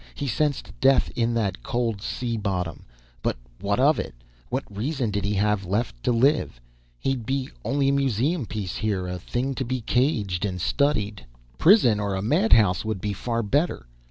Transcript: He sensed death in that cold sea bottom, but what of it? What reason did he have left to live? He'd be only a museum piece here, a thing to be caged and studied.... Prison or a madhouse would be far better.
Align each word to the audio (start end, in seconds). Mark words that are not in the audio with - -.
He 0.15 0.25
sensed 0.25 0.71
death 0.81 1.11
in 1.15 1.35
that 1.35 1.61
cold 1.61 2.01
sea 2.01 2.35
bottom, 2.35 2.85
but 3.21 3.37
what 3.59 3.79
of 3.79 3.99
it? 3.99 4.15
What 4.49 4.63
reason 4.75 5.11
did 5.11 5.23
he 5.23 5.35
have 5.35 5.63
left 5.63 6.01
to 6.01 6.11
live? 6.11 6.59
He'd 6.97 7.23
be 7.23 7.51
only 7.63 7.89
a 7.89 7.93
museum 7.93 8.47
piece 8.47 8.77
here, 8.77 9.05
a 9.05 9.19
thing 9.19 9.53
to 9.53 9.63
be 9.63 9.81
caged 9.81 10.43
and 10.43 10.59
studied.... 10.59 11.27
Prison 11.59 11.99
or 11.99 12.15
a 12.15 12.21
madhouse 12.23 12.83
would 12.83 12.99
be 12.99 13.13
far 13.13 13.43
better. 13.43 13.85